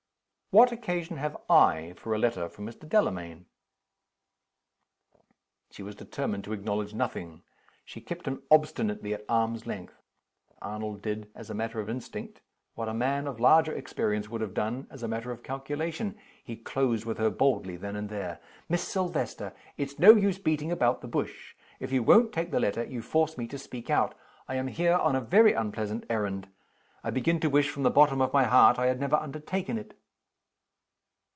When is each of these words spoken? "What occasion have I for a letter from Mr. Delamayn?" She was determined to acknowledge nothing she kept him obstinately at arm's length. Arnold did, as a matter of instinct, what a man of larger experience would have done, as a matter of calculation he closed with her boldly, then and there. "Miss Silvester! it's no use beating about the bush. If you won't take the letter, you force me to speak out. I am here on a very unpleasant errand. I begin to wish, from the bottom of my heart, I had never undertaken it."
"What 0.53 0.73
occasion 0.73 1.15
have 1.15 1.37
I 1.49 1.93
for 1.95 2.13
a 2.13 2.17
letter 2.19 2.49
from 2.49 2.65
Mr. 2.67 2.85
Delamayn?" 2.85 3.45
She 5.69 5.81
was 5.81 5.95
determined 5.95 6.43
to 6.43 6.51
acknowledge 6.51 6.93
nothing 6.93 7.43
she 7.85 8.01
kept 8.01 8.27
him 8.27 8.43
obstinately 8.51 9.13
at 9.13 9.23
arm's 9.29 9.65
length. 9.65 10.01
Arnold 10.61 11.01
did, 11.01 11.31
as 11.35 11.49
a 11.49 11.53
matter 11.55 11.79
of 11.79 11.89
instinct, 11.89 12.41
what 12.75 12.89
a 12.89 12.93
man 12.93 13.27
of 13.27 13.39
larger 13.39 13.71
experience 13.73 14.27
would 14.27 14.41
have 14.41 14.53
done, 14.53 14.87
as 14.89 15.03
a 15.03 15.07
matter 15.07 15.31
of 15.31 15.41
calculation 15.41 16.17
he 16.43 16.57
closed 16.57 17.05
with 17.05 17.17
her 17.17 17.29
boldly, 17.29 17.77
then 17.77 17.95
and 17.95 18.09
there. 18.09 18.41
"Miss 18.67 18.85
Silvester! 18.85 19.53
it's 19.77 19.99
no 19.99 20.11
use 20.15 20.37
beating 20.37 20.69
about 20.69 20.99
the 20.99 21.07
bush. 21.07 21.55
If 21.79 21.93
you 21.93 22.03
won't 22.03 22.33
take 22.33 22.51
the 22.51 22.59
letter, 22.59 22.83
you 22.83 23.01
force 23.01 23.37
me 23.37 23.47
to 23.47 23.57
speak 23.57 23.89
out. 23.89 24.15
I 24.49 24.55
am 24.55 24.67
here 24.67 24.95
on 24.97 25.15
a 25.15 25.21
very 25.21 25.53
unpleasant 25.53 26.03
errand. 26.09 26.49
I 27.05 27.09
begin 27.09 27.39
to 27.39 27.49
wish, 27.49 27.69
from 27.69 27.83
the 27.83 27.89
bottom 27.89 28.19
of 28.19 28.33
my 28.33 28.43
heart, 28.43 28.77
I 28.77 28.87
had 28.87 28.99
never 28.99 29.15
undertaken 29.15 29.77
it." 29.77 29.97